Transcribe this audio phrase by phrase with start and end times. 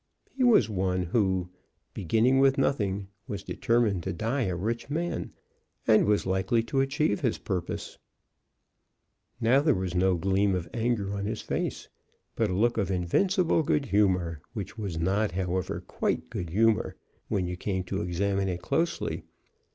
[0.31, 1.49] He was one who,
[1.93, 5.31] beginning with nothing, was determined to die a rich man,
[5.85, 7.99] and was likely to achieve his purpose.
[9.39, 11.87] Now there was no gleam of anger on his face,
[12.35, 16.95] but a look of invincible good humor, which was not, however, quite good humor,
[17.27, 19.21] when you came to examine it closely.